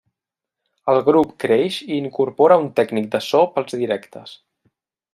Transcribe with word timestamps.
El 0.93 1.01
grup 1.09 1.35
creix 1.43 1.77
i 1.87 1.91
incorpora 1.97 2.59
un 2.65 2.67
tècnic 2.81 3.13
de 3.17 3.25
so 3.29 3.45
pels 3.59 3.81
directes. 3.85 4.37